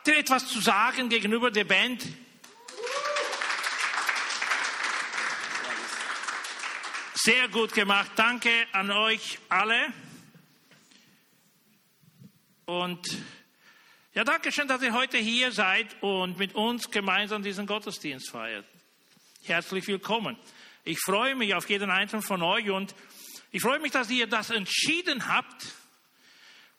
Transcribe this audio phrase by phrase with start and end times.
[0.00, 2.02] Habt ihr etwas zu sagen gegenüber der Band?
[7.12, 8.10] Sehr gut gemacht.
[8.16, 9.92] Danke an euch alle.
[12.64, 13.06] Und
[14.14, 18.64] ja, danke schön, dass ihr heute hier seid und mit uns gemeinsam diesen Gottesdienst feiert.
[19.42, 20.38] Herzlich willkommen.
[20.84, 22.94] Ich freue mich auf jeden einzelnen von euch und
[23.52, 25.66] ich freue mich, dass ihr das entschieden habt,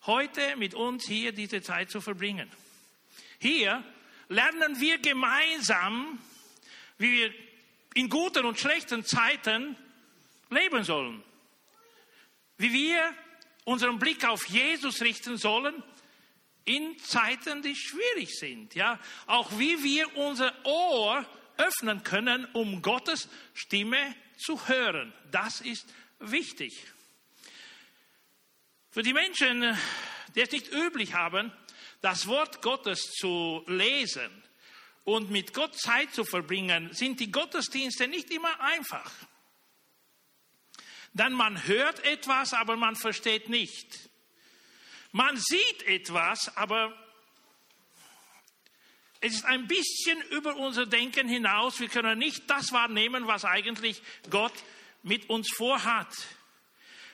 [0.06, 2.50] heute mit uns hier diese Zeit zu verbringen.
[3.42, 3.82] Hier
[4.28, 6.20] lernen wir gemeinsam,
[6.98, 7.34] wie wir
[7.94, 9.76] in guten und schlechten Zeiten
[10.48, 11.24] leben sollen.
[12.56, 13.12] Wie wir
[13.64, 15.82] unseren Blick auf Jesus richten sollen
[16.66, 18.76] in Zeiten, die schwierig sind.
[18.76, 25.12] Ja, auch wie wir unser Ohr öffnen können, um Gottes Stimme zu hören.
[25.32, 26.86] Das ist wichtig.
[28.92, 29.76] Für die Menschen,
[30.36, 31.50] die es nicht üblich haben,
[32.02, 34.30] das Wort Gottes zu lesen
[35.04, 39.10] und mit Gott Zeit zu verbringen, sind die Gottesdienste nicht immer einfach.
[41.12, 44.10] Denn man hört etwas, aber man versteht nicht.
[45.12, 46.96] Man sieht etwas, aber
[49.20, 51.78] es ist ein bisschen über unser Denken hinaus.
[51.78, 54.54] Wir können nicht das wahrnehmen, was eigentlich Gott
[55.02, 56.12] mit uns vorhat.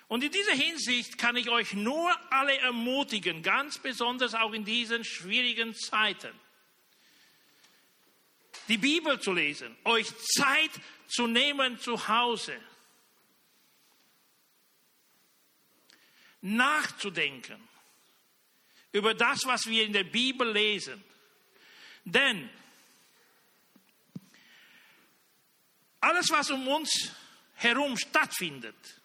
[0.09, 5.05] Und in dieser Hinsicht kann ich euch nur alle ermutigen, ganz besonders auch in diesen
[5.05, 6.33] schwierigen Zeiten,
[8.69, 10.71] die Bibel zu lesen, euch Zeit
[11.09, 12.59] zu nehmen zu Hause,
[16.41, 17.69] nachzudenken
[18.93, 21.05] über das, was wir in der Bibel lesen.
[22.05, 22.49] Denn
[26.01, 27.13] alles, was um uns
[27.57, 28.98] herum stattfindet,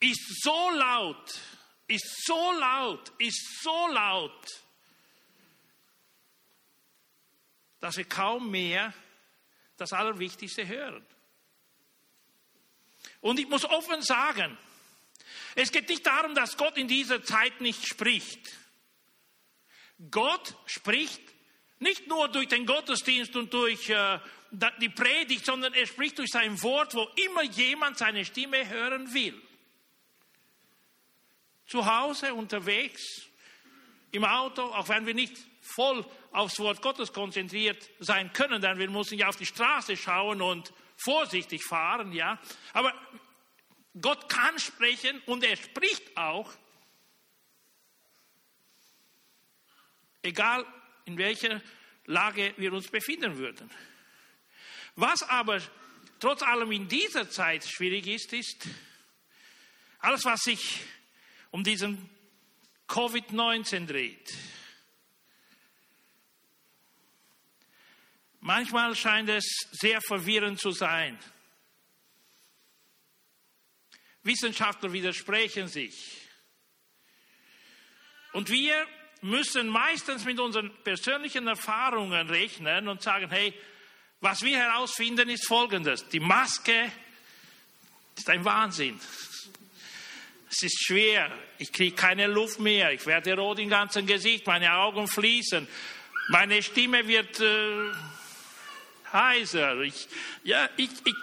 [0.00, 1.40] ist so laut,
[1.86, 4.62] ist so laut, ist so laut,
[7.80, 8.92] dass wir kaum mehr
[9.76, 11.04] das Allerwichtigste hören.
[13.20, 14.56] Und ich muss offen sagen,
[15.54, 18.40] es geht nicht darum, dass Gott in dieser Zeit nicht spricht.
[20.10, 21.22] Gott spricht
[21.78, 24.18] nicht nur durch den Gottesdienst und durch äh,
[24.80, 29.40] die Predigt, sondern er spricht durch sein Wort, wo immer jemand seine Stimme hören will.
[31.66, 33.26] Zu Hause, unterwegs,
[34.12, 38.88] im Auto, auch wenn wir nicht voll aufs Wort Gottes konzentriert sein können, denn wir
[38.88, 42.40] müssen ja auf die Straße schauen und vorsichtig fahren, ja.
[42.72, 42.94] Aber
[44.00, 46.52] Gott kann sprechen und er spricht auch,
[50.22, 50.64] egal
[51.04, 51.62] in welcher
[52.04, 53.70] Lage wir uns befinden würden.
[54.94, 55.60] Was aber
[56.20, 58.68] trotz allem in dieser Zeit schwierig ist, ist,
[59.98, 60.80] alles, was sich
[61.56, 62.10] um diesen
[62.86, 64.34] Covid-19 dreht.
[68.40, 71.18] Manchmal scheint es sehr verwirrend zu sein.
[74.22, 76.28] Wissenschaftler widersprechen sich.
[78.34, 78.86] Und wir
[79.22, 83.58] müssen meistens mit unseren persönlichen Erfahrungen rechnen und sagen, hey,
[84.20, 86.06] was wir herausfinden, ist Folgendes.
[86.08, 86.92] Die Maske
[88.14, 89.00] ist ein Wahnsinn.
[90.50, 91.30] Es ist schwer.
[91.58, 92.92] Ich kriege keine Luft mehr.
[92.92, 94.46] Ich werde rot im ganzen Gesicht.
[94.46, 95.66] Meine Augen fließen.
[96.28, 97.92] Meine Stimme wird äh,
[99.12, 99.80] heiser.
[99.80, 100.08] Ich,
[100.44, 101.14] ja, ich, ich,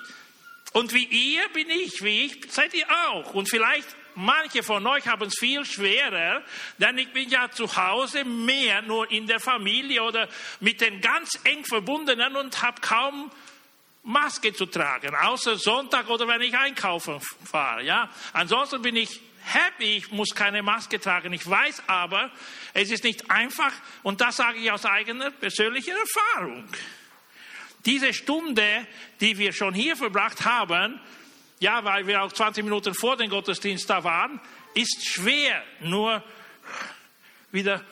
[0.74, 3.34] und wie ihr bin ich, wie ich seid ihr auch.
[3.34, 6.44] Und vielleicht manche von euch haben es viel schwerer,
[6.78, 10.28] denn ich bin ja zu Hause mehr nur in der Familie oder
[10.60, 13.32] mit den ganz eng verbundenen und habe kaum
[14.04, 17.84] Maske zu tragen, außer Sonntag oder wenn ich einkaufen fahre.
[17.84, 21.32] Ja, ansonsten bin ich happy, ich muss keine Maske tragen.
[21.34, 22.32] Ich weiß aber,
[22.74, 23.72] es ist nicht einfach
[24.04, 26.68] und das sage ich aus eigener persönlicher Erfahrung.
[27.86, 28.88] Diese Stunde,
[29.20, 31.00] die wir schon hier verbracht haben,
[31.60, 34.40] ja, weil wir auch 20 Minuten vor dem Gottesdienst da waren,
[34.74, 36.24] ist schwer, nur
[37.52, 37.84] wieder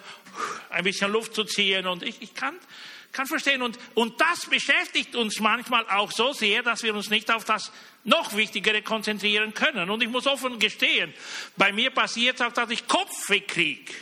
[0.70, 1.88] ein bisschen Luft zu ziehen.
[1.88, 2.58] Und ich, ich kann,
[3.12, 3.62] kann verstehen.
[3.62, 7.72] Und, und das beschäftigt uns manchmal auch so sehr, dass wir uns nicht auf das
[8.04, 9.90] noch Wichtigere konzentrieren können.
[9.90, 11.14] Und ich muss offen gestehen,
[11.58, 13.94] bei mir passiert auch, dass ich Kopfweh kriege.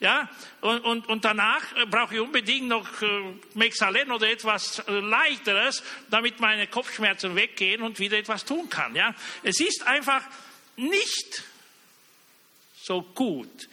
[0.00, 0.28] Ja,
[0.60, 3.06] und, und, und danach äh, brauche ich unbedingt noch äh,
[3.54, 8.94] Mexalen oder etwas äh, leichteres, damit meine Kopfschmerzen weggehen und wieder etwas tun kann.
[8.96, 10.22] Ja, es ist einfach
[10.76, 11.44] nicht
[12.82, 13.68] so gut.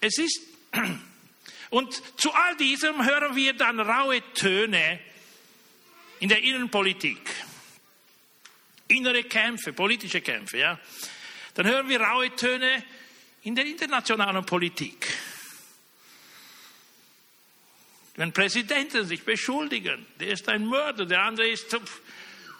[0.00, 0.40] Es ist
[1.74, 5.00] und zu all diesem hören wir dann raue Töne
[6.20, 7.18] in der Innenpolitik.
[8.86, 10.78] Innere Kämpfe, politische Kämpfe, ja.
[11.54, 12.84] Dann hören wir raue Töne
[13.42, 15.18] in der internationalen Politik.
[18.14, 21.76] Wenn Präsidenten sich beschuldigen, der ist ein Mörder, der andere ist,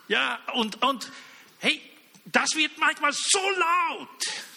[0.09, 1.13] ja, und, und,
[1.61, 1.81] hey,
[2.25, 4.54] das wird manchmal so laut.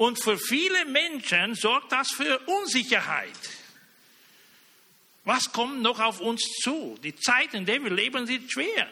[0.00, 3.38] Und für viele Menschen sorgt das für Unsicherheit.
[5.24, 6.98] Was kommt noch auf uns zu?
[7.02, 8.90] Die Zeit, in der wir leben, sind schwer.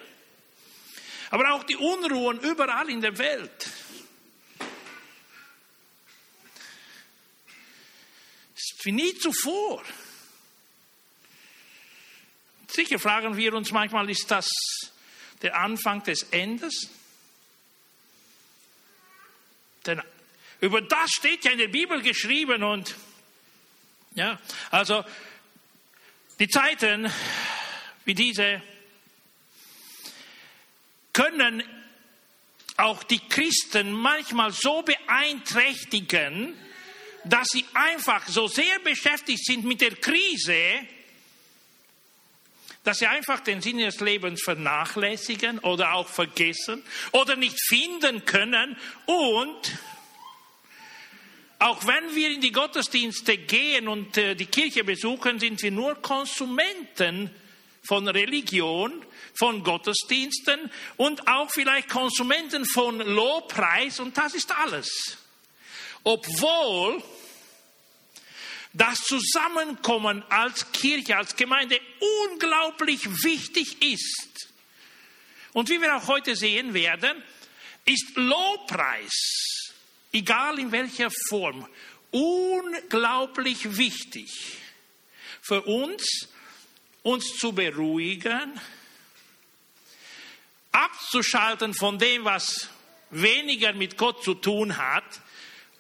[1.31, 3.71] Aber auch die Unruhen überall in der Welt.
[8.83, 9.83] Wie nie zuvor.
[12.71, 14.51] Sicher fragen wir uns manchmal, ist das
[15.41, 16.91] der Anfang des Endes?
[19.87, 20.03] Denn
[20.61, 22.95] über das steht ja in der Bibel geschrieben und
[24.15, 24.39] ja,
[24.71, 25.05] also
[26.39, 27.11] die Zeiten
[28.05, 28.63] wie diese
[31.13, 31.63] können
[32.77, 36.57] auch die Christen manchmal so beeinträchtigen,
[37.25, 40.87] dass sie einfach so sehr beschäftigt sind mit der Krise,
[42.85, 46.83] dass sie einfach den Sinn ihres Lebens vernachlässigen oder auch vergessen
[47.13, 48.77] oder nicht finden können.
[49.07, 49.79] Und
[51.59, 55.97] auch wenn wir in die Gottesdienste gehen und äh, die Kirche besuchen, sind wir nur
[55.97, 57.31] Konsumenten
[57.83, 64.89] von Religion, von Gottesdiensten und auch vielleicht Konsumenten von Lobpreis und das ist alles.
[66.05, 67.03] Obwohl
[68.73, 71.81] das Zusammenkommen als Kirche, als Gemeinde
[72.31, 74.49] unglaublich wichtig ist.
[75.53, 77.23] Und wie wir auch heute sehen werden,
[77.85, 79.58] ist Lobpreis,
[80.13, 81.67] egal in welcher Form,
[82.11, 84.31] unglaublich wichtig
[85.43, 86.29] für uns,
[87.03, 88.61] uns zu beruhigen,
[90.73, 92.69] abzuschalten von dem, was
[93.11, 95.21] weniger mit Gott zu tun hat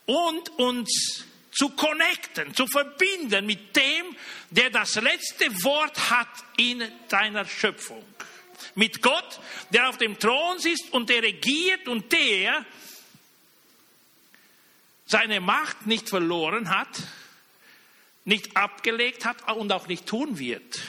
[0.06, 4.16] und uns zu connecten, zu verbinden mit dem,
[4.50, 8.04] der das letzte Wort hat in deiner Schöpfung.
[8.74, 9.40] Mit Gott,
[9.70, 12.64] der auf dem Thron sitzt und der regiert und der
[15.08, 16.88] seine Macht nicht verloren hat,
[18.25, 20.81] nicht abgelegt hat und auch nicht tun wird.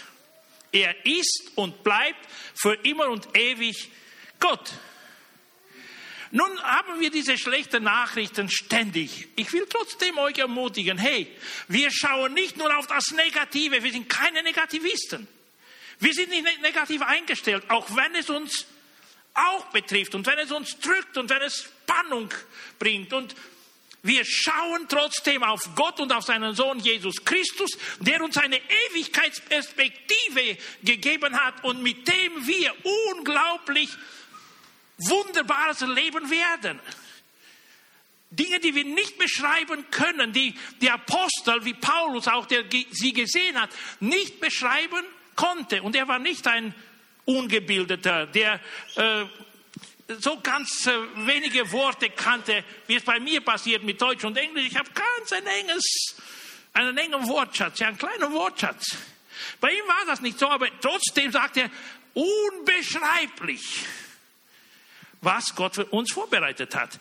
[0.72, 2.20] Er ist und bleibt
[2.54, 3.90] für immer und ewig
[4.40, 4.74] Gott.
[6.32, 9.30] Nun haben wir diese schlechten Nachrichten ständig.
[9.36, 11.36] Ich will trotzdem euch ermutigen, hey,
[11.68, 15.28] wir schauen nicht nur auf das Negative, wir sind keine Negativisten.
[16.00, 18.68] Wir sind nicht ne-, negativ eingestellt, auch wenn es uns
[19.34, 22.30] auch betrifft und wenn es uns drückt und wenn es Spannung
[22.78, 23.12] bringt.
[23.12, 23.36] Und
[24.02, 28.60] wir schauen trotzdem auf Gott und auf seinen Sohn Jesus Christus, der uns eine
[28.92, 32.74] Ewigkeitsperspektive gegeben hat und mit dem wir
[33.10, 33.90] unglaublich
[34.98, 36.80] Wunderbares erleben werden.
[38.32, 43.60] Dinge, die wir nicht beschreiben können, die die Apostel, wie Paulus auch, der sie gesehen
[43.60, 45.04] hat, nicht beschreiben
[45.36, 45.82] konnte.
[45.82, 46.76] Und er war nicht ein
[47.26, 48.60] Ungebildeter, der
[48.96, 49.26] äh,
[50.18, 50.92] so ganz äh,
[51.28, 54.66] wenige Worte kannte, wie es bei mir passiert mit Deutsch und Englisch.
[54.68, 56.16] Ich habe ganz ein enges,
[56.74, 58.98] einen engen Wortschatz, ja, einen kleinen Wortschatz.
[59.62, 61.70] Bei ihm war das nicht so, aber trotzdem sagt er,
[62.14, 63.86] unbeschreiblich
[65.22, 67.00] was Gott für uns vorbereitet hat.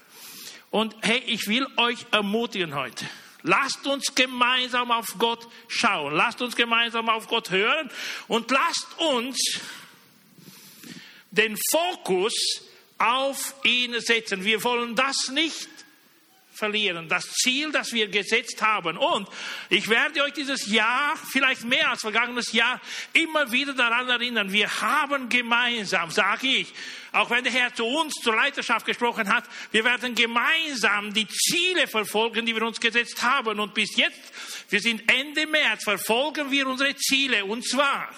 [0.71, 3.07] Und hey, ich will euch ermutigen heute.
[3.43, 6.15] Lasst uns gemeinsam auf Gott schauen.
[6.15, 7.91] Lasst uns gemeinsam auf Gott hören.
[8.27, 9.61] Und lasst uns
[11.31, 12.35] den Fokus
[12.99, 14.45] auf ihn setzen.
[14.45, 15.69] Wir wollen das nicht
[16.59, 17.09] verlieren.
[17.09, 18.99] Das Ziel, das wir gesetzt haben.
[18.99, 19.29] Und
[19.71, 22.81] ich werde euch dieses Jahr, vielleicht mehr als vergangenes Jahr,
[23.13, 24.53] immer wieder daran erinnern.
[24.53, 26.75] Wir haben gemeinsam, sage ich,
[27.13, 31.87] auch wenn der Herr zu uns zur Leiterschaft gesprochen hat, wir werden gemeinsam die Ziele
[31.87, 33.61] verfolgen, die wir uns gesetzt haben.
[33.61, 34.21] Und bis jetzt,
[34.69, 37.45] wir sind Ende März, verfolgen wir unsere Ziele.
[37.45, 38.09] Und zwar,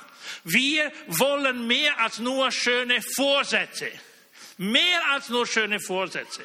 [0.45, 3.91] wir wollen mehr als nur schöne Vorsätze.
[4.63, 6.45] Mehr als nur schöne Vorsätze.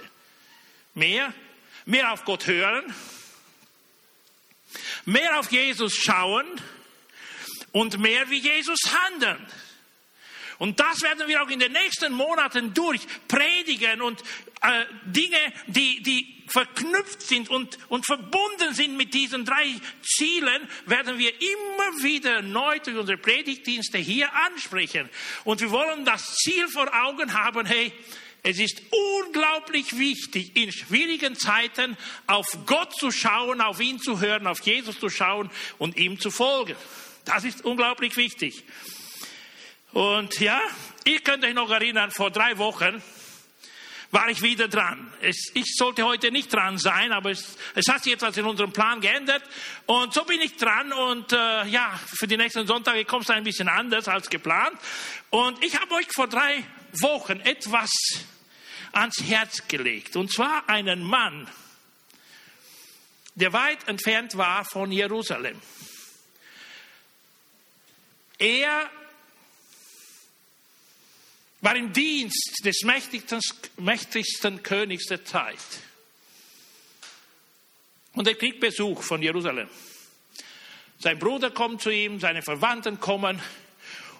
[0.93, 1.33] Mehr
[1.85, 2.83] mehr auf Gott hören,
[5.05, 6.45] mehr auf Jesus schauen
[7.71, 9.45] und mehr wie Jesus handeln.
[10.57, 14.23] Und das werden wir auch in den nächsten Monaten durch predigen und
[14.65, 19.65] äh, Dinge, die, die verknüpft sind und, und verbunden sind mit diesen drei
[20.01, 25.09] Zielen, werden wir immer wieder neu durch unsere Predigtdienste hier ansprechen.
[25.43, 27.91] Und wir wollen das Ziel vor Augen haben, hey,
[28.43, 28.81] es ist
[29.23, 34.99] unglaublich wichtig, in schwierigen Zeiten auf Gott zu schauen, auf ihn zu hören, auf Jesus
[34.99, 36.75] zu schauen und ihm zu folgen.
[37.25, 38.63] Das ist unglaublich wichtig.
[39.93, 40.61] Und ja,
[41.05, 43.01] ihr könnt euch noch erinnern, vor drei Wochen
[44.15, 45.11] war ich wieder dran.
[45.21, 48.71] Es, ich sollte heute nicht dran sein, aber es, es, hat sich etwas in unserem
[48.71, 49.43] Plan geändert.
[49.87, 50.93] Und so bin ich dran.
[50.93, 54.79] Und äh, ja, für die nächsten Sonntage kommt es ein bisschen anders als geplant.
[55.31, 56.63] Und ich habe euch vor drei
[57.01, 57.91] Wochen etwas
[58.93, 60.15] ans Herz gelegt.
[60.15, 61.49] Und zwar einen Mann,
[63.35, 65.61] der weit entfernt war von Jerusalem.
[68.39, 68.89] Er
[71.65, 75.57] war im Dienst des mächtigsten, Königs der Zeit.
[78.13, 79.67] Und er kriegt Besuch von Jerusalem.
[80.99, 83.41] Sein Bruder kommt zu ihm, seine Verwandten kommen.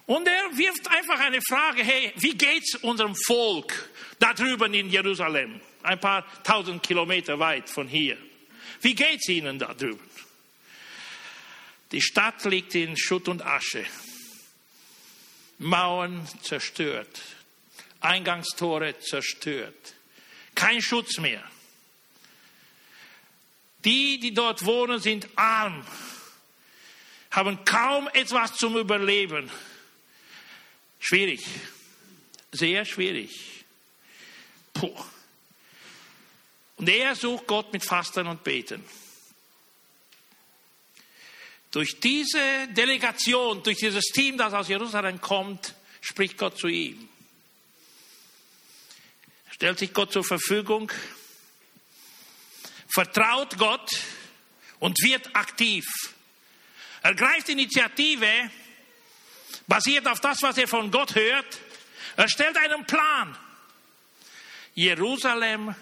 [0.08, 5.62] Und er wirft einfach eine Frage, hey, wie geht's unserem Volk da drüben in Jerusalem?
[5.84, 8.18] Ein paar tausend Kilometer weit von hier.
[8.82, 10.10] Wie geht's ihnen da drüben?
[11.92, 13.86] Die Stadt liegt in Schutt und Asche.
[15.60, 17.22] Mauern zerstört.
[18.06, 19.94] Eingangstore zerstört.
[20.54, 21.44] Kein Schutz mehr.
[23.84, 25.86] Die, die dort wohnen, sind arm,
[27.32, 29.52] haben kaum etwas zum Überleben.
[31.00, 31.46] Schwierig,
[32.52, 33.64] sehr schwierig.
[34.74, 34.96] Puh.
[36.78, 38.84] Und er sucht Gott mit Fasten und Beten.
[41.72, 47.10] Durch diese Delegation, durch dieses Team, das aus Jerusalem kommt, spricht Gott zu ihm
[49.56, 50.92] stellt sich Gott zur Verfügung,
[52.94, 53.90] vertraut Gott
[54.80, 55.86] und wird aktiv.
[57.02, 58.52] Er greift Initiative,
[59.66, 61.58] basiert auf das, was er von Gott hört.
[62.18, 63.38] Er stellt einen Plan.
[64.74, 65.74] Jerusalem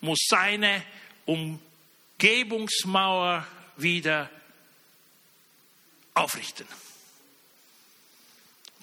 [0.00, 0.82] muss seine
[1.26, 4.30] Umgebungsmauer wieder
[6.14, 6.66] aufrichten.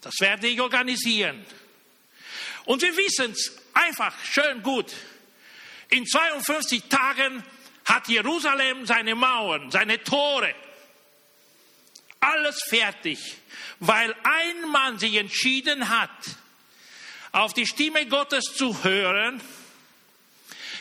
[0.02, 1.44] Das werde ich organisieren.
[2.66, 4.92] Und wir wissen es einfach schön gut.
[5.90, 7.44] In 52 Tagen
[7.86, 10.56] hat Jerusalem seine Mauern, seine Tore,
[12.20, 13.20] alles fertig,
[13.80, 16.10] weil ein Mann sich entschieden hat,
[17.32, 19.42] auf die Stimme Gottes zu hören,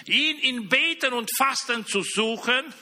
[0.07, 2.73] ihn in Beten und Fasten zu suchen,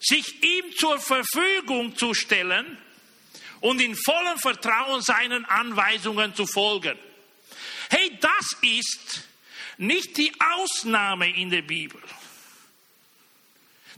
[0.00, 2.78] sich ihm zur Verfügung zu stellen
[3.60, 6.98] und in vollem Vertrauen seinen Anweisungen zu folgen.
[7.90, 9.24] Hey, das ist
[9.78, 12.00] nicht die Ausnahme in der Bibel.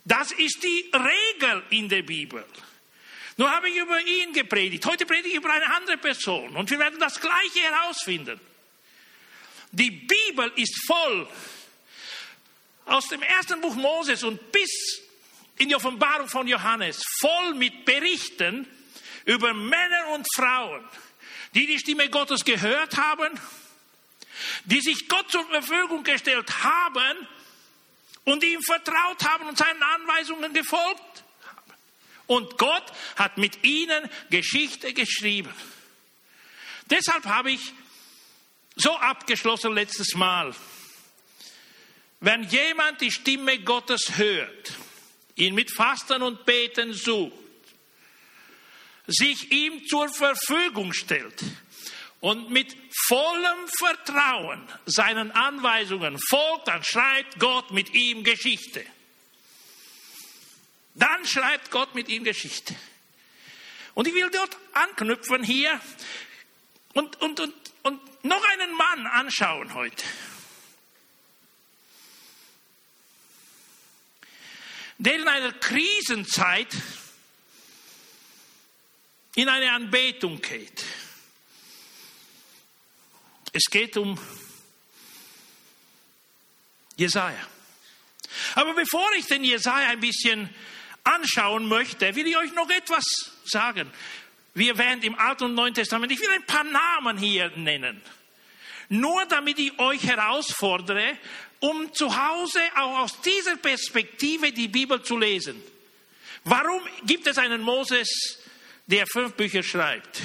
[0.05, 2.45] Das ist die Regel in der Bibel.
[3.37, 4.87] Nur habe ich über ihn gepredigt.
[4.87, 6.57] Heute predige ich über eine andere Person.
[6.57, 8.41] Und wir werden das Gleiche herausfinden.
[9.73, 11.29] Die Bibel ist voll
[12.87, 15.03] aus dem ersten Buch Moses und bis
[15.59, 18.67] in die Offenbarung von Johannes voll mit Berichten
[19.25, 20.85] über Männer und Frauen,
[21.55, 23.39] die die Stimme Gottes gehört haben
[24.65, 27.29] die sich Gott zur Verfügung gestellt haben
[28.25, 31.73] und ihm vertraut haben und seinen Anweisungen gefolgt haben.
[32.27, 35.53] Und Gott hat mit ihnen Geschichte geschrieben.
[36.91, 37.73] Deshalb habe ich
[38.77, 40.55] so abgeschlossen letztes Mal.
[42.21, 44.73] Wenn jemand die Stimme Gottes hört,
[45.35, 47.33] ihn mit Fasten und Beten sucht,
[49.07, 51.43] sich ihm zur Verfügung stellt,
[52.21, 58.85] und mit vollem Vertrauen seinen Anweisungen folgt, dann schreibt Gott mit ihm Geschichte.
[60.95, 62.75] Dann schreibt Gott mit ihm Geschichte.
[63.95, 65.81] Und ich will dort anknüpfen hier
[66.95, 70.05] und, und, und, und noch einen Mann anschauen heute.
[74.99, 76.75] Der in einer Krisenzeit
[79.35, 80.83] in eine Anbetung geht.
[83.57, 84.19] Es geht um
[86.95, 87.41] Jesaja.
[88.55, 90.51] Aber bevor ich den Jesaja ein bisschen
[91.05, 93.03] anschauen möchte, will ich euch noch etwas
[93.47, 93.91] sagen.
[94.53, 98.03] Wie erwähnt im Alten und Neuen Testament, ich will ein paar Namen hier nennen.
[98.91, 101.17] Nur damit ich euch herausfordere,
[101.61, 105.63] um zu Hause auch aus dieser Perspektive die Bibel zu lesen.
[106.45, 108.39] Warum gibt es einen Moses,
[108.87, 110.21] der fünf Bücher schreibt?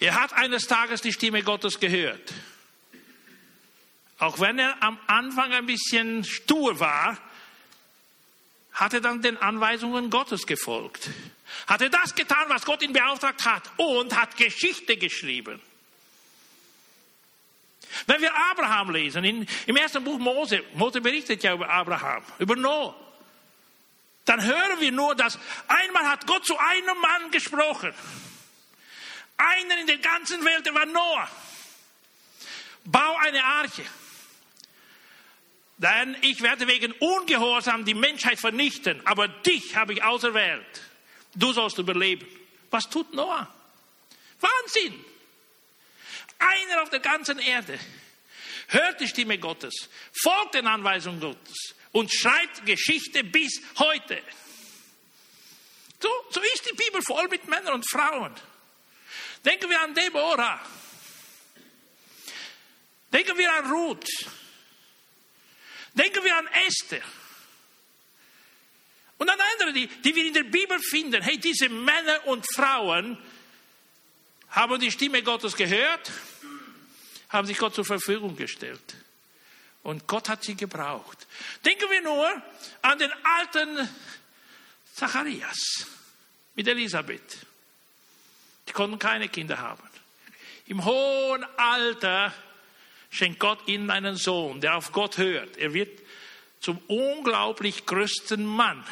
[0.00, 2.32] Er hat eines Tages die Stimme Gottes gehört.
[4.18, 7.18] Auch wenn er am Anfang ein bisschen stur war,
[8.72, 11.10] hat er dann den Anweisungen Gottes gefolgt.
[11.66, 15.60] Hat er das getan, was Gott ihn beauftragt hat und hat Geschichte geschrieben.
[18.06, 22.54] Wenn wir Abraham lesen, in, im ersten Buch Mose, Mose berichtet ja über Abraham, über
[22.54, 22.94] Noah,
[24.24, 27.94] dann hören wir nur, dass einmal hat Gott zu einem Mann gesprochen
[29.38, 31.30] einer in der ganzen Welt, der war Noah.
[32.84, 33.84] bau eine Arche.
[35.78, 40.82] Denn ich werde wegen Ungehorsam die Menschheit vernichten, aber dich habe ich auserwählt.
[41.34, 42.26] Du sollst überleben.
[42.70, 43.48] Was tut Noah?
[44.40, 45.04] Wahnsinn!
[46.38, 47.78] Einer auf der ganzen Erde
[48.68, 54.22] hört die Stimme Gottes, folgt den Anweisungen Gottes und schreibt Geschichte bis heute.
[56.00, 58.34] So, so ist die Bibel voll mit Männern und Frauen.
[59.44, 60.60] Denken wir an Deborah.
[63.12, 64.08] Denken wir an Ruth.
[65.94, 67.02] Denken wir an Esther.
[69.18, 71.22] Und an andere, die, die wir in der Bibel finden.
[71.22, 73.18] Hey, diese Männer und Frauen
[74.50, 76.10] haben die Stimme Gottes gehört,
[77.28, 78.94] haben sich Gott zur Verfügung gestellt.
[79.82, 81.26] Und Gott hat sie gebraucht.
[81.64, 82.42] Denken wir nur
[82.82, 83.88] an den alten
[84.94, 85.86] Zacharias
[86.54, 87.47] mit Elisabeth.
[88.78, 89.82] Konnten keine Kinder haben.
[90.66, 92.32] Im hohen Alter
[93.10, 95.56] schenkt Gott ihnen einen Sohn, der auf Gott hört.
[95.56, 96.00] Er wird
[96.60, 98.86] zum unglaublich größten Mann,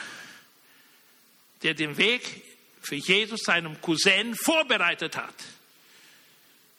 [1.63, 2.43] der den Weg
[2.83, 5.37] für Jesus, seinem Cousin, vorbereitet hat.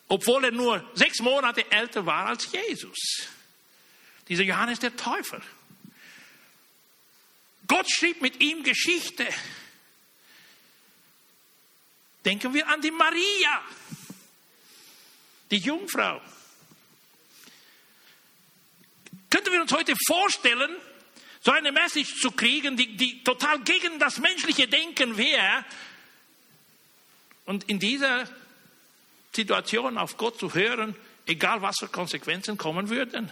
[0.10, 2.98] Obwohl er nur sechs Monate älter war als Jesus.
[4.28, 5.40] Dieser Johannes der Täufer.
[7.68, 9.26] Gott schrieb mit ihm Geschichte.
[12.28, 13.62] Denken wir an die Maria,
[15.50, 16.22] die Jungfrau.
[19.30, 20.76] Könnten wir uns heute vorstellen,
[21.40, 25.64] so eine Message zu kriegen, die, die total gegen das menschliche Denken wäre
[27.46, 28.28] und in dieser
[29.34, 33.32] Situation auf Gott zu hören, egal was für Konsequenzen kommen würden?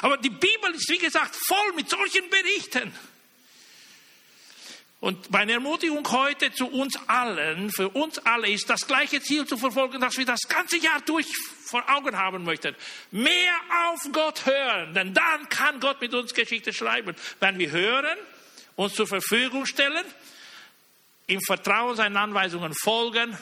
[0.00, 2.90] Aber die Bibel ist, wie gesagt, voll mit solchen Berichten.
[5.00, 9.56] Und meine Ermutigung heute zu uns allen, für uns alle ist das gleiche Ziel zu
[9.56, 11.26] verfolgen, das wir das ganze Jahr durch
[11.66, 12.74] vor Augen haben möchten.
[13.12, 13.54] Mehr
[13.86, 17.14] auf Gott hören, denn dann kann Gott mit uns Geschichte schreiben.
[17.38, 18.18] Wenn wir hören,
[18.74, 20.04] uns zur Verfügung stellen,
[21.28, 23.38] im Vertrauen seinen Anweisungen folgen,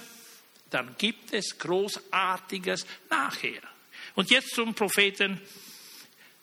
[0.70, 3.62] dann gibt es Großartiges nachher.
[4.14, 5.40] Und jetzt zum Propheten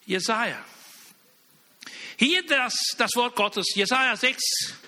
[0.06, 0.64] Jesaja.
[2.16, 4.83] Hier das, das Wort Gottes, Jesaja 6,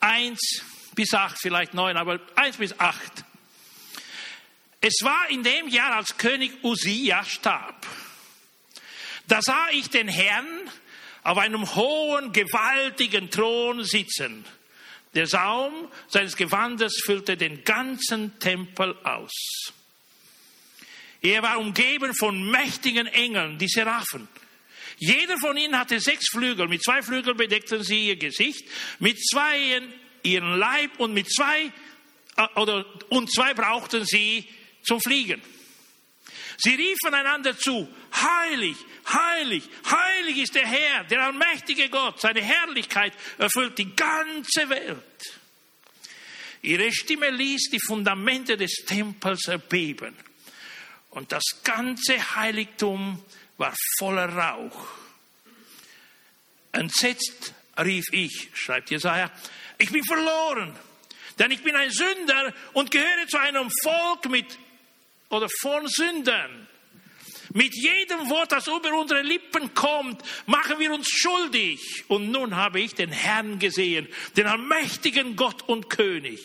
[0.00, 0.38] 1
[0.94, 3.24] bis 8, vielleicht 9, aber 1 bis 8.
[4.80, 7.86] Es war in dem Jahr, als König Usia starb.
[9.28, 10.46] Da sah ich den Herrn
[11.22, 14.44] auf einem hohen, gewaltigen Thron sitzen.
[15.14, 19.72] Der Saum seines Gewandes füllte den ganzen Tempel aus.
[21.20, 24.28] Er war umgeben von mächtigen Engeln, die Seraphen.
[25.00, 26.68] Jeder von ihnen hatte sechs Flügel.
[26.68, 28.66] Mit zwei Flügeln bedeckten sie ihr Gesicht,
[28.98, 29.80] mit zwei
[30.22, 31.72] ihren Leib und mit zwei
[32.36, 34.46] äh, oder und zwei brauchten sie
[34.82, 35.40] zum Fliegen.
[36.58, 38.76] Sie riefen einander zu: Heilig,
[39.10, 42.20] heilig, heilig ist der Herr, der allmächtige Gott.
[42.20, 45.40] Seine Herrlichkeit erfüllt die ganze Welt.
[46.60, 50.14] Ihre Stimme ließ die Fundamente des Tempels erbeben.
[51.08, 53.24] Und das ganze Heiligtum
[53.60, 54.88] war voller Rauch.
[56.72, 59.30] Entsetzt rief ich, schreibt Jesaja,
[59.78, 60.74] ich bin verloren,
[61.38, 64.58] denn ich bin ein Sünder und gehöre zu einem Volk mit
[65.28, 66.66] oder von Sündern.
[67.52, 72.04] Mit jedem Wort, das über unsere Lippen kommt, machen wir uns schuldig.
[72.08, 76.40] Und nun habe ich den Herrn gesehen, den allmächtigen Gott und König.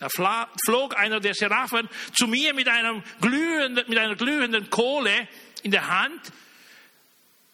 [0.00, 5.28] Da flog einer der Seraphen zu mir mit, einem glühenden, mit einer glühenden Kohle
[5.64, 6.32] in der Hand,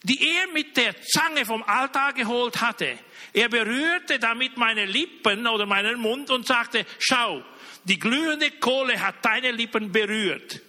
[0.02, 2.98] die er mit der Zange vom Altar geholt hatte.
[3.32, 7.44] Er berührte damit meine Lippen oder meinen Mund und sagte, schau,
[7.84, 10.60] die glühende Kohle hat deine Lippen berührt.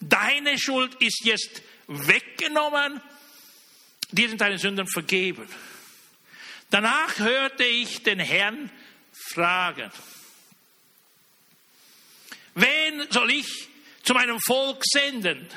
[0.00, 3.00] Deine Schuld ist jetzt weggenommen,
[4.10, 5.48] dir sind deine Sünden vergeben.
[6.70, 8.70] Danach hörte ich den Herrn
[9.12, 9.90] fragen,
[12.54, 13.68] wen soll ich
[14.02, 15.48] zu meinem Volk senden?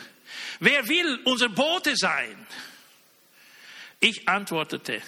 [0.60, 2.46] Wer will unser Bote sein?
[4.00, 5.02] Ich antwortete,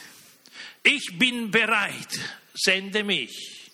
[0.84, 2.20] ich bin bereit,
[2.54, 3.70] sende mich.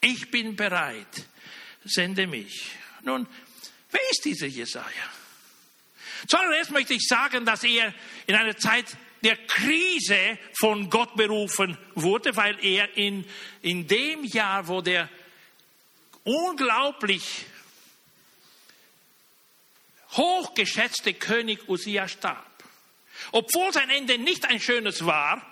[0.00, 1.26] Ich bin bereit,
[1.84, 2.70] sende mich.
[3.02, 3.26] Nun,
[3.90, 4.84] wer ist dieser Jesaja?
[6.28, 7.94] Zuallererst möchte ich sagen, dass er
[8.26, 13.24] in einer Zeit der Krise von Gott berufen wurde, weil er in,
[13.62, 15.08] in dem Jahr, wo der
[16.24, 17.46] unglaublich
[20.16, 22.46] hochgeschätzte König Usia starb.
[23.32, 25.44] Obwohl sein Ende nicht ein schönes war,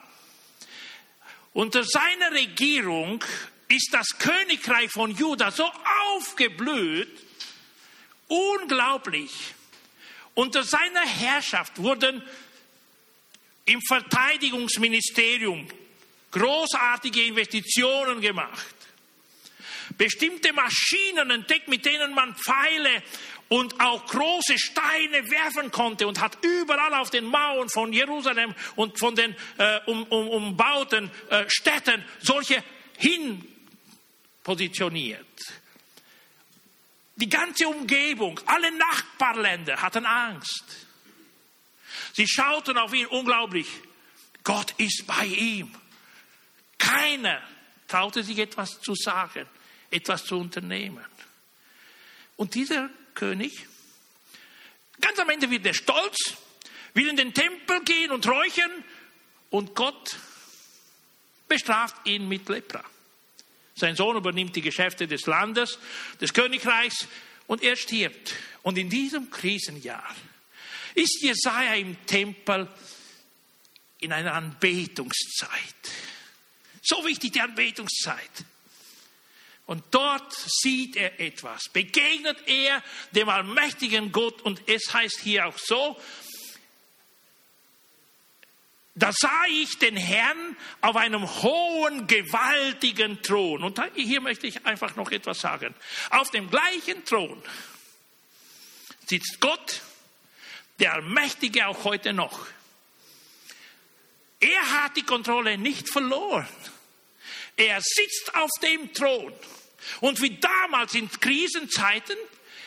[1.52, 3.24] unter seiner Regierung
[3.68, 5.70] ist das Königreich von Juda so
[6.14, 7.24] aufgeblüht
[8.28, 9.30] Unglaublich.
[10.34, 12.22] Unter seiner Herrschaft wurden
[13.66, 15.68] im Verteidigungsministerium
[16.30, 18.74] großartige Investitionen gemacht.
[19.96, 23.02] Bestimmte Maschinen entdeckt, mit denen man Pfeile
[23.48, 28.98] und auch große Steine werfen konnte und hat überall auf den Mauern von Jerusalem und
[28.98, 32.62] von den äh, um, um, umbauten äh, Städten solche
[32.98, 33.46] hin
[34.42, 35.26] positioniert.
[37.16, 40.86] Die ganze Umgebung, alle Nachbarländer hatten Angst.
[42.12, 43.68] Sie schauten auf ihn unglaublich.
[44.42, 45.72] Gott ist bei ihm.
[46.76, 47.40] Keiner
[47.86, 49.46] traute sich etwas zu sagen,
[49.90, 51.04] etwas zu unternehmen.
[52.36, 53.66] Und dieser König,
[55.00, 56.34] ganz am Ende wird er stolz,
[56.94, 58.84] will in den Tempel gehen und räuchern
[59.50, 60.16] und Gott
[61.48, 62.84] bestraft ihn mit Lepra.
[63.76, 65.78] Sein Sohn übernimmt die Geschäfte des Landes,
[66.20, 67.08] des Königreichs
[67.46, 68.34] und er stirbt.
[68.62, 70.14] Und in diesem Krisenjahr
[70.94, 72.68] ist Jesaja im Tempel
[73.98, 75.50] in einer Anbetungszeit.
[76.82, 78.44] So wichtig die Anbetungszeit.
[79.66, 85.56] Und dort sieht er etwas, begegnet er dem allmächtigen Gott und es heißt hier auch
[85.56, 85.98] so,
[88.96, 93.64] da sah ich den Herrn auf einem hohen, gewaltigen Thron.
[93.64, 95.74] Und hier möchte ich einfach noch etwas sagen.
[96.10, 97.42] Auf dem gleichen Thron
[99.06, 99.80] sitzt Gott,
[100.78, 102.46] der Allmächtige auch heute noch.
[104.38, 106.46] Er hat die Kontrolle nicht verloren.
[107.56, 109.32] Er sitzt auf dem Thron.
[110.00, 112.16] Und wie damals in Krisenzeiten,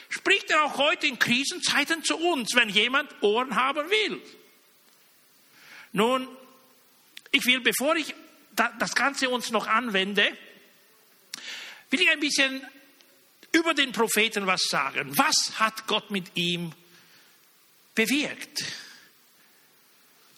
[0.09, 4.21] spricht er auch heute in Krisenzeiten zu uns, wenn jemand Ohren haben will.
[5.91, 6.27] Nun,
[7.31, 8.13] ich will, bevor ich
[8.79, 10.35] das Ganze uns noch anwende,
[11.89, 12.65] will ich ein bisschen
[13.51, 15.17] über den Propheten was sagen.
[15.17, 16.73] Was hat Gott mit ihm
[17.95, 18.63] bewirkt?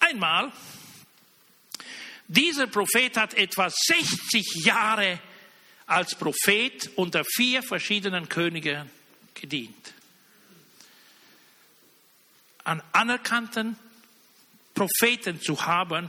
[0.00, 0.52] Einmal,
[2.30, 5.18] dieser Prophet hat etwa 60 Jahre
[5.86, 8.88] als Prophet unter vier verschiedenen Königen
[9.34, 9.94] gedient.
[12.62, 13.76] An anerkannten
[14.74, 16.08] Propheten zu haben,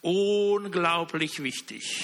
[0.00, 2.02] unglaublich wichtig.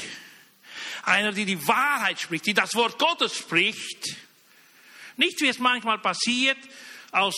[1.02, 4.16] Einer, die die Wahrheit spricht, die das Wort Gottes spricht.
[5.16, 6.58] Nicht wie es manchmal passiert,
[7.10, 7.34] aus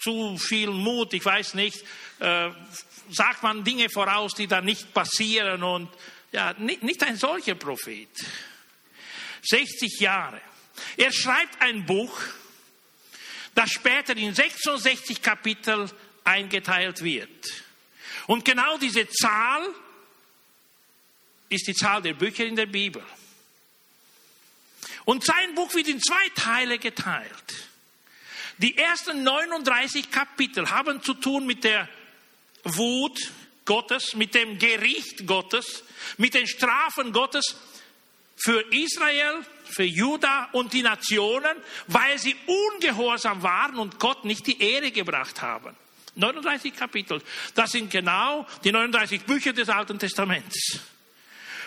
[0.00, 1.82] zu viel Mut, ich weiß nicht,
[2.20, 2.50] äh,
[3.10, 5.90] sagt man Dinge voraus, die dann nicht passieren und
[6.32, 8.08] ja, nicht, nicht ein solcher Prophet.
[9.42, 10.40] 60 Jahre.
[10.96, 12.20] Er schreibt ein Buch,
[13.54, 15.90] das später in 66 Kapitel
[16.24, 17.64] eingeteilt wird.
[18.26, 19.66] Und genau diese Zahl
[21.48, 23.02] ist die Zahl der Bücher in der Bibel.
[25.06, 27.68] Und sein Buch wird in zwei Teile geteilt.
[28.58, 31.88] Die ersten 39 Kapitel haben zu tun mit der
[32.64, 33.18] Wut
[33.64, 35.84] Gottes, mit dem Gericht Gottes,
[36.16, 37.56] mit den Strafen Gottes
[38.36, 41.56] für Israel, für Juda und die Nationen,
[41.88, 45.76] weil sie ungehorsam waren und Gott nicht die Ehre gebracht haben.
[46.14, 47.22] 39 Kapitel,
[47.54, 50.80] das sind genau die 39 Bücher des Alten Testaments.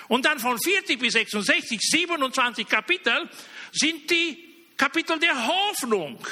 [0.07, 3.29] Und dann von 40 bis 66, 27 Kapitel
[3.71, 6.25] sind die Kapitel der Hoffnung,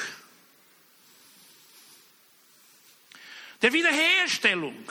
[3.62, 4.86] der Wiederherstellung,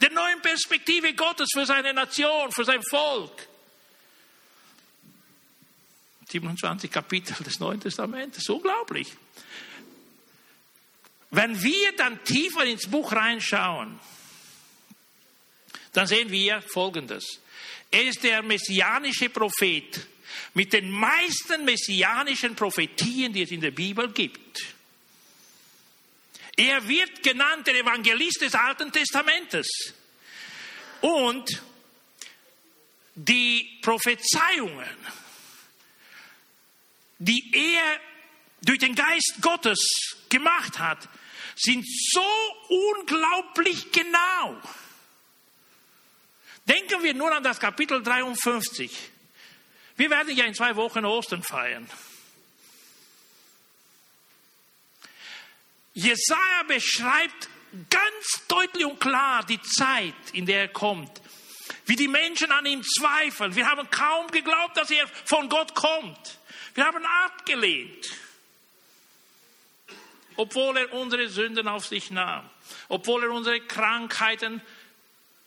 [0.00, 3.48] der neuen Perspektive Gottes für seine Nation, für sein Volk.
[6.28, 9.08] 27 Kapitel des Neuen Testamentes, unglaublich.
[11.30, 13.98] Wenn wir dann tiefer ins Buch reinschauen,
[15.92, 17.40] dann sehen wir Folgendes.
[17.90, 20.06] Er ist der messianische Prophet
[20.54, 24.74] mit den meisten messianischen Prophetien, die es in der Bibel gibt.
[26.58, 29.68] Er wird genannt der Evangelist des Alten Testamentes.
[31.00, 31.62] Und
[33.14, 34.96] die Prophezeiungen,
[37.18, 38.00] die er
[38.62, 39.78] durch den Geist Gottes
[40.28, 41.08] gemacht hat,
[41.54, 42.26] sind so
[42.68, 44.60] unglaublich genau.
[46.66, 48.90] Denken wir nur an das Kapitel 53.
[49.96, 51.88] Wir werden ja in zwei Wochen Ostern feiern.
[55.98, 57.48] Jesaja beschreibt
[57.90, 61.20] ganz deutlich und klar die Zeit, in der er kommt.
[61.86, 63.54] Wie die Menschen an ihm zweifeln.
[63.54, 66.38] Wir haben kaum geglaubt, dass er von Gott kommt.
[66.74, 68.06] Wir haben abgelehnt
[70.38, 72.48] obwohl er unsere Sünden auf sich nahm,
[72.88, 74.62] obwohl er unsere Krankheiten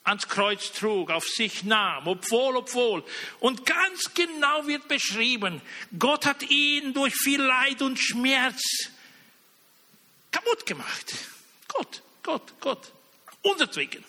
[0.03, 3.03] ans Kreuz trug, auf sich nahm, obwohl, obwohl.
[3.39, 5.61] Und ganz genau wird beschrieben,
[5.97, 8.61] Gott hat ihn durch viel Leid und Schmerz
[10.31, 11.13] kaputt gemacht.
[11.67, 12.91] Gott, Gott, Gott,
[13.41, 14.03] unsertwegen.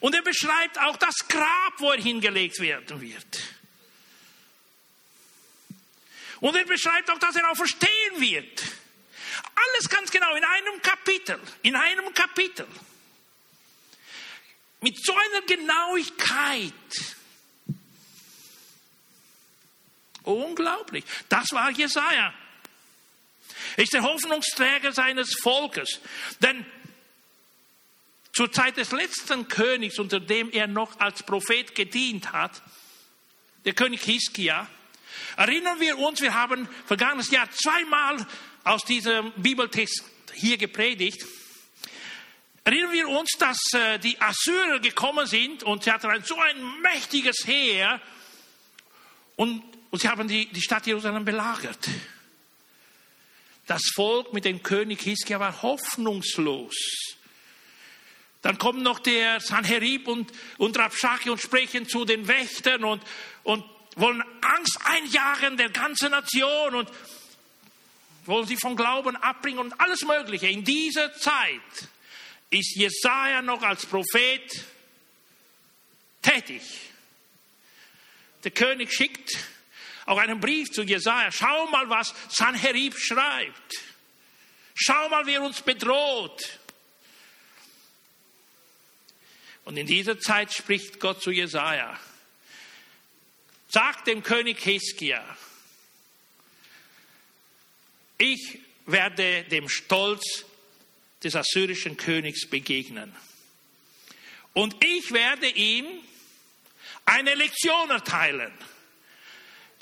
[0.00, 3.40] Und er beschreibt auch das Grab, wo er hingelegt werden wird.
[6.40, 8.62] Und er beschreibt auch, dass er auch verstehen wird.
[9.54, 12.66] Alles ganz genau in einem Kapitel, in einem Kapitel.
[14.80, 16.72] Mit so einer Genauigkeit.
[20.24, 21.04] Unglaublich.
[21.28, 22.34] Das war Jesaja.
[23.76, 26.00] Ist der Hoffnungsträger seines Volkes.
[26.40, 26.64] Denn
[28.32, 32.62] zur Zeit des letzten Königs, unter dem er noch als Prophet gedient hat,
[33.64, 34.68] der König Hiskia,
[35.36, 38.26] erinnern wir uns, wir haben vergangenes Jahr zweimal
[38.64, 41.24] aus diesem Bibeltext hier gepredigt.
[42.64, 47.46] Erinnern wir uns, dass äh, die Assyrer gekommen sind und sie hatten so ein mächtiges
[47.46, 48.00] Heer
[49.36, 51.88] und, und sie haben die, die Stadt Jerusalem belagert.
[53.66, 56.74] Das Volk mit dem König Hiskia war hoffnungslos.
[58.42, 63.02] Dann kommt noch der Sanherib und, und Rabschachi und sprechen zu den Wächtern und,
[63.42, 63.64] und
[63.96, 66.90] wollen Angst einjagen der ganzen Nation und
[68.26, 70.48] wollen sie vom Glauben abbringen und alles Mögliche.
[70.48, 71.88] In dieser Zeit
[72.50, 74.64] ist Jesaja noch als Prophet
[76.20, 76.62] tätig.
[78.44, 79.30] Der König schickt
[80.06, 81.30] auch einen Brief zu Jesaja.
[81.32, 83.74] Schau mal, was Sanherib schreibt.
[84.74, 86.58] Schau mal, wer uns bedroht.
[89.64, 91.98] Und in dieser Zeit spricht Gott zu Jesaja.
[93.68, 95.24] Sag dem König Hiskia,
[98.18, 100.44] ich werde dem Stolz
[101.22, 103.14] des assyrischen Königs begegnen.
[104.52, 105.86] Und ich werde ihm
[107.06, 108.52] eine Lektion erteilen.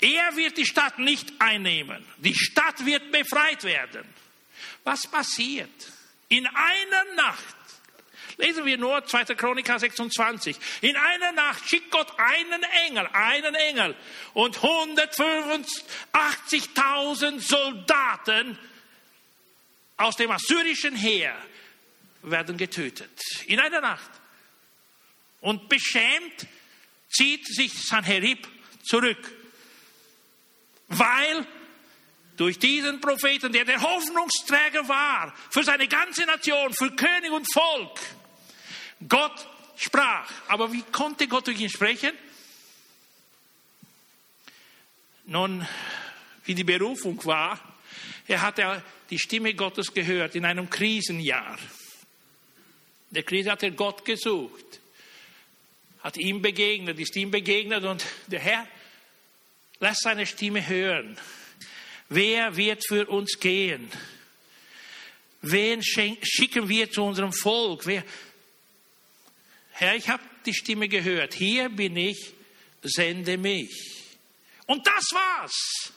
[0.03, 2.05] Er wird die Stadt nicht einnehmen.
[2.17, 4.03] Die Stadt wird befreit werden.
[4.83, 5.71] Was passiert?
[6.27, 7.55] In einer Nacht
[8.37, 9.25] Lesen wir nur 2.
[9.35, 10.57] Chroniker 26.
[10.81, 13.95] In einer Nacht schickt Gott einen Engel, einen Engel
[14.33, 18.57] und 185.000 Soldaten
[19.97, 21.35] aus dem assyrischen Heer
[22.23, 23.11] werden getötet.
[23.45, 24.09] In einer Nacht.
[25.41, 26.47] Und beschämt
[27.09, 28.47] zieht sich Sanherib
[28.83, 29.31] zurück,
[30.97, 31.45] weil
[32.37, 37.99] durch diesen Propheten, der der Hoffnungsträger war für seine ganze Nation, für König und Volk,
[39.07, 40.29] Gott sprach.
[40.47, 42.11] Aber wie konnte Gott durch ihn sprechen?
[45.25, 45.65] Nun,
[46.45, 47.59] wie die Berufung war,
[48.27, 51.57] er hatte die Stimme Gottes gehört in einem Krisenjahr.
[53.09, 54.81] In der Krise hat er Gott gesucht,
[56.01, 58.67] hat ihm begegnet, ist ihm begegnet und der Herr
[59.83, 61.17] lässt seine Stimme hören.
[62.07, 63.91] Wer wird für uns gehen?
[65.41, 67.85] Wen schicken wir zu unserem Volk?
[67.85, 68.05] Wer,
[69.71, 71.33] Herr, ich habe die Stimme gehört.
[71.33, 72.33] Hier bin ich,
[72.81, 74.05] sende mich.
[74.67, 75.91] Und das war's.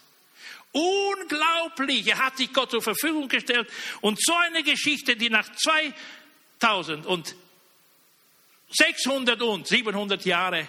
[0.73, 2.09] Unglaublich.
[2.09, 3.71] Er hat sich Gott zur Verfügung gestellt.
[4.01, 5.49] Und so eine Geschichte, die nach
[6.61, 7.37] 2000 und
[8.71, 10.69] 600 und 700 Jahre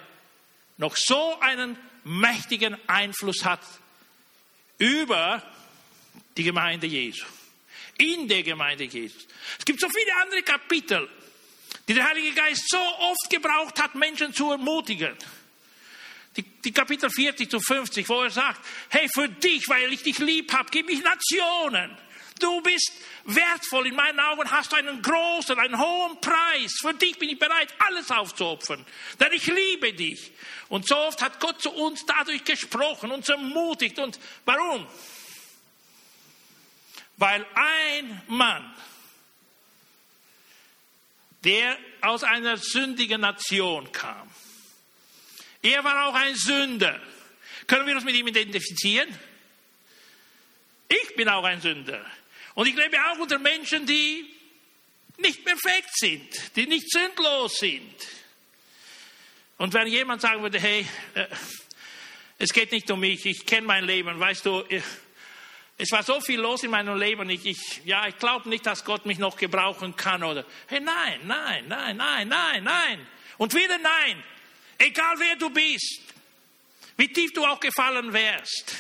[0.77, 3.61] noch so einen mächtigen Einfluss hat
[4.77, 5.43] über
[6.35, 7.25] die Gemeinde Jesu.
[7.97, 9.27] In der Gemeinde Jesus.
[9.57, 11.09] Es gibt so viele andere Kapitel
[11.87, 15.15] die der Heilige Geist so oft gebraucht hat, Menschen zu ermutigen.
[16.35, 20.19] Die, die Kapitel 40 zu 50, wo er sagt, hey, für dich, weil ich dich
[20.19, 21.97] lieb habe, gebe ich Nationen.
[22.39, 22.91] Du bist
[23.25, 26.75] wertvoll, in meinen Augen hast du einen großen, einen hohen Preis.
[26.81, 28.85] Für dich bin ich bereit, alles aufzuopfern,
[29.19, 30.31] denn ich liebe dich.
[30.69, 33.99] Und so oft hat Gott zu uns dadurch gesprochen, uns ermutigt.
[33.99, 34.87] Und warum?
[37.17, 38.75] Weil ein Mann
[41.43, 44.29] der aus einer sündigen Nation kam.
[45.61, 46.99] Er war auch ein Sünder.
[47.67, 49.07] Können wir uns mit ihm identifizieren?
[50.89, 52.05] Ich bin auch ein Sünder.
[52.57, 54.25] Und ich lebe auch unter Menschen, die
[55.17, 57.95] nicht perfekt sind, die nicht sündlos sind.
[59.57, 61.27] Und wenn jemand sagen würde, hey, äh,
[62.39, 64.63] es geht nicht um mich, ich kenne mein Leben, weißt du,
[65.77, 67.29] es war so viel los in meinem Leben.
[67.29, 70.23] Ich, ich ja, ich glaube nicht, dass Gott mich noch gebrauchen kann.
[70.23, 73.07] Oder, hey, nein, nein, nein, nein, nein, nein.
[73.37, 74.23] Und wieder nein.
[74.79, 76.01] Egal wer du bist,
[76.97, 78.75] wie tief du auch gefallen wärst.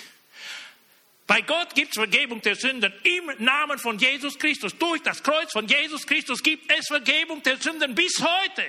[1.27, 4.77] Bei Gott gibt es Vergebung der Sünden im Namen von Jesus Christus.
[4.77, 8.65] Durch das Kreuz von Jesus Christus gibt es Vergebung der Sünden bis heute.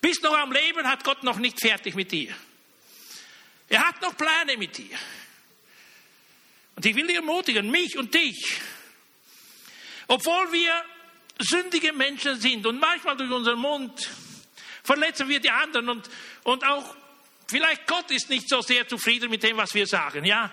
[0.00, 2.34] Bis noch am Leben hat Gott noch nicht fertig mit dir.
[3.68, 4.96] Er hat noch Pläne mit dir.
[6.76, 8.60] Und ich will dir ermutigen, mich und dich,
[10.06, 10.84] obwohl wir
[11.38, 14.10] sündige Menschen sind und manchmal durch unseren Mund
[14.82, 16.10] verletzen wir die anderen und,
[16.42, 16.96] und auch
[17.48, 20.50] vielleicht Gott ist nicht so sehr zufrieden mit dem, was wir sagen, ja.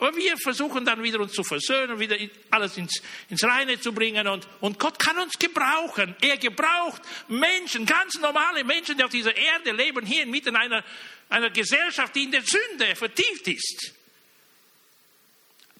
[0.00, 2.16] Aber wir versuchen dann wieder uns zu versöhnen, wieder
[2.50, 4.26] alles ins, ins Reine zu bringen.
[4.26, 6.16] Und, und Gott kann uns gebrauchen.
[6.22, 10.82] Er gebraucht Menschen, ganz normale Menschen, die auf dieser Erde leben, hier inmitten einer,
[11.28, 13.92] einer Gesellschaft, die in der Sünde vertieft ist.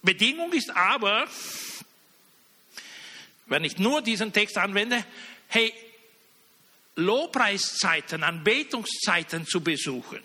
[0.03, 1.27] Bedingung ist aber,
[3.47, 5.03] wenn ich nur diesen Text anwende,
[5.47, 5.73] hey,
[6.95, 10.21] Lobpreiszeiten, Anbetungszeiten zu besuchen.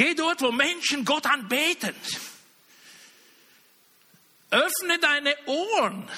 [0.00, 1.94] Geh dort, wo Menschen Gott anbeten.
[4.50, 6.10] Öffne deine Ohren.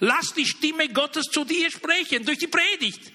[0.00, 3.12] Lass die Stimme Gottes zu dir sprechen, durch die Predigt,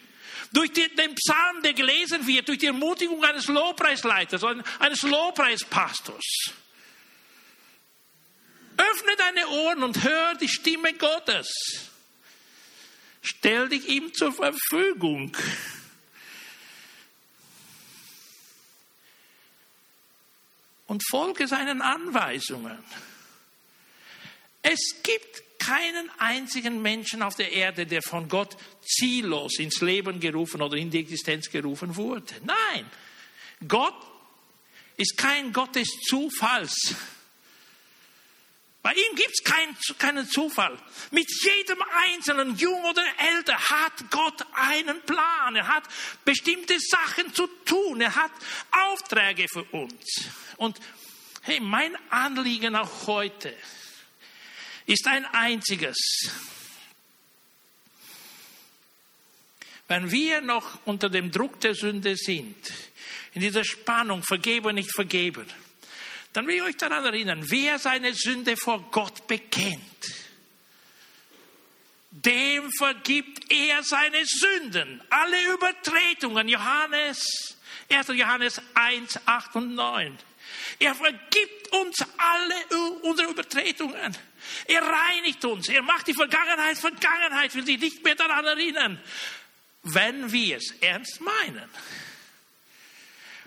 [0.53, 4.45] durch den Psalm, der gelesen wird, durch die Ermutigung eines Lobpreisleiters,
[4.79, 6.53] eines Lobpreispastors.
[8.77, 11.49] Öffne deine Ohren und hör die Stimme Gottes.
[13.21, 15.35] Stell dich ihm zur Verfügung.
[20.89, 22.77] Und folge seinen Anweisungen.
[24.61, 30.61] Es gibt keinen einzigen Menschen auf der Erde, der von Gott ziellos ins Leben gerufen
[30.61, 32.33] oder in die Existenz gerufen wurde.
[32.43, 32.85] Nein,
[33.67, 33.95] Gott
[34.97, 36.95] ist kein Gott des Zufalls.
[38.81, 40.77] Bei ihm gibt es keinen, keinen Zufall.
[41.11, 45.55] Mit jedem Einzelnen, jung oder älter, hat Gott einen Plan.
[45.55, 45.83] Er hat
[46.23, 47.99] bestimmte Sachen zu tun.
[47.99, 48.31] Er hat
[48.71, 50.29] Aufträge für uns.
[50.55, 50.79] Und
[51.41, 53.53] hey, mein Anliegen auch heute
[54.85, 56.31] ist ein einziges.
[59.89, 62.55] Wenn wir noch unter dem Druck der Sünde sind,
[63.33, 65.45] in dieser Spannung, vergeben, nicht vergeben,
[66.33, 69.81] dann will ich euch daran erinnern, wer seine Sünde vor Gott bekennt,
[72.11, 76.47] dem vergibt er seine Sünden, alle Übertretungen.
[76.47, 77.57] Johannes,
[77.89, 78.07] 1.
[78.09, 80.17] Johannes 1, 8 und 9.
[80.79, 84.17] Er vergibt uns alle unsere Übertretungen.
[84.65, 85.69] Er reinigt uns.
[85.69, 88.99] Er macht die Vergangenheit Vergangenheit, will sich nicht mehr daran erinnern,
[89.83, 91.69] wenn wir es ernst meinen.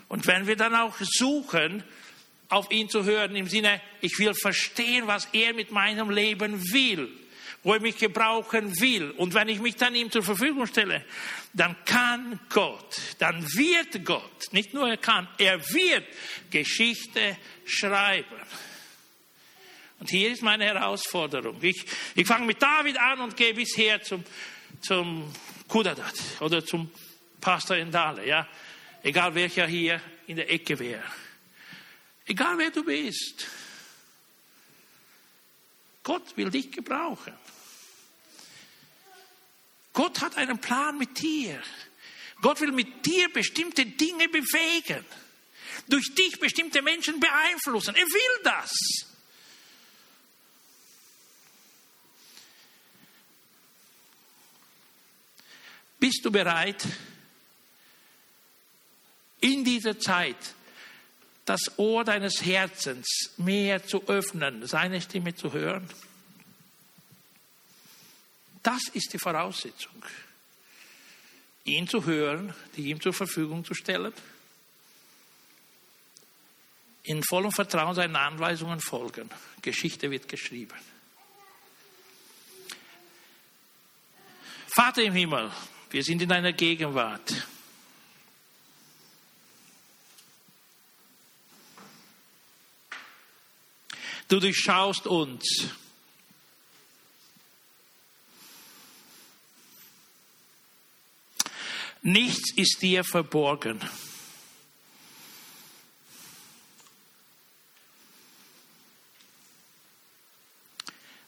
[0.07, 1.83] Und wenn wir dann auch suchen,
[2.53, 7.09] auf ihn zu hören im Sinne, ich will verstehen, was er mit meinem Leben will,
[7.63, 9.11] wo er mich gebrauchen will.
[9.11, 11.03] Und wenn ich mich dann ihm zur Verfügung stelle,
[11.53, 16.05] dann kann Gott, dann wird Gott, nicht nur er kann, er wird
[16.51, 18.35] Geschichte schreiben.
[19.99, 21.57] Und hier ist meine Herausforderung.
[21.61, 21.85] Ich,
[22.15, 24.23] ich fange mit David an und gehe bisher zum,
[24.81, 25.33] zum
[25.67, 26.91] Kudadat oder zum
[27.39, 28.47] Pastor in Dale, ja.
[29.01, 31.03] Egal welcher hier in der Ecke wäre.
[32.25, 33.45] Egal wer du bist.
[36.03, 37.33] Gott will dich gebrauchen.
[39.93, 41.61] Gott hat einen Plan mit dir.
[42.41, 45.05] Gott will mit dir bestimmte Dinge bewegen.
[45.87, 47.95] Durch dich bestimmte Menschen beeinflussen.
[47.95, 48.73] Er will das.
[55.99, 56.85] Bist du bereit,
[59.39, 60.35] in dieser Zeit
[61.45, 65.89] das Ohr deines Herzens mehr zu öffnen, seine Stimme zu hören?
[68.61, 70.03] Das ist die Voraussetzung.
[71.65, 74.13] Ihn zu hören, die ihm zur Verfügung zu stellen,
[77.03, 79.29] in vollem Vertrauen seinen Anweisungen folgen.
[79.61, 80.77] Geschichte wird geschrieben.
[84.73, 85.51] Vater im Himmel,
[85.91, 87.47] wir sind in deiner Gegenwart.
[94.27, 95.67] Du durchschaust uns.
[102.01, 103.79] Nichts ist dir verborgen.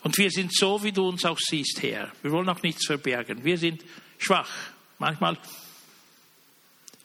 [0.04, 2.12] Und wir sind so, wie du uns auch siehst, Herr.
[2.22, 3.44] Wir wollen auch nichts verbergen.
[3.44, 3.84] Wir sind
[4.20, 4.50] schwach.
[5.00, 5.38] Manchmal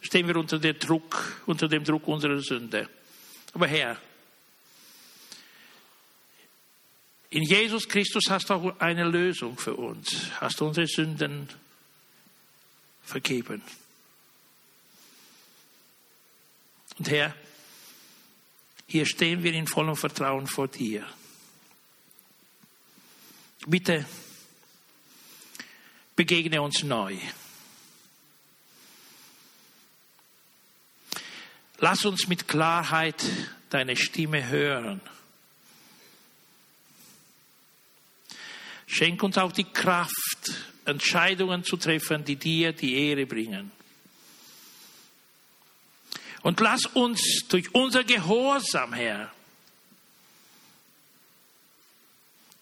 [0.02, 2.90] stehen wir unter, Druck, unter dem Druck unserer Sünde.
[3.54, 3.96] Aber Herr,
[7.30, 10.30] In Jesus Christus hast du auch eine Lösung für uns.
[10.40, 11.48] Hast du unsere Sünden
[13.02, 13.62] vergeben.
[16.98, 17.34] Und Herr,
[18.90, 21.06] Hier stehen wir in vollem Vertrauen vor dir.
[23.64, 24.04] Bitte
[26.16, 27.16] begegne uns neu.
[31.78, 33.24] Lass uns mit Klarheit
[33.68, 35.00] deine Stimme hören.
[38.90, 40.50] Schenk uns auch die Kraft,
[40.84, 43.70] Entscheidungen zu treffen, die dir die Ehre bringen.
[46.42, 49.32] Und lass uns durch unser Gehorsam, Herr,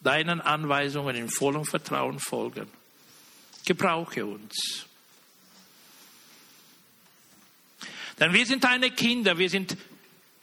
[0.01, 2.69] deinen Anweisungen in vollem Vertrauen folgen.
[3.65, 4.85] Gebrauche uns.
[8.19, 9.75] Denn wir sind deine Kinder, wir sind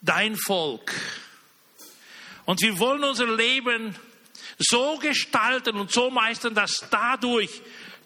[0.00, 0.92] dein Volk.
[2.44, 3.94] Und wir wollen unser Leben
[4.58, 7.62] so gestalten und so meistern, dass dadurch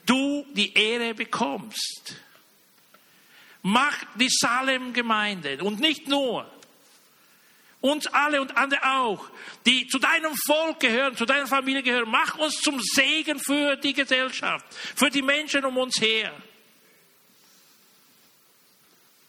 [0.07, 2.17] du die Ehre bekommst.
[3.63, 6.51] Mach die Salem-Gemeinde und nicht nur,
[7.81, 9.31] uns alle und andere auch,
[9.67, 13.95] die zu deinem Volk gehören, zu deiner Familie gehören, mach uns zum Segen für die
[13.95, 16.33] Gesellschaft, für die Menschen um uns her.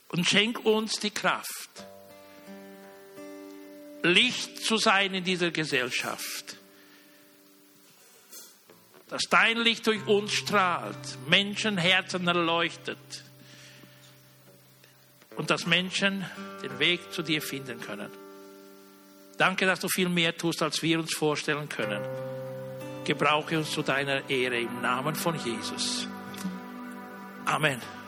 [0.09, 1.69] Und schenk uns die Kraft,
[4.03, 6.57] Licht zu sein in dieser Gesellschaft.
[9.11, 10.95] Dass dein Licht durch uns strahlt,
[11.27, 12.97] Menschenherzen erleuchtet
[15.35, 16.25] und dass Menschen
[16.63, 18.09] den Weg zu dir finden können.
[19.37, 22.01] Danke, dass du viel mehr tust, als wir uns vorstellen können.
[23.03, 26.07] Gebrauche uns zu deiner Ehre im Namen von Jesus.
[27.45, 28.00] Amen.